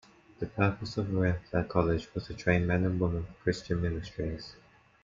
[0.39, 4.55] The purpose of Maranatha College was to train men and women for Christian ministries.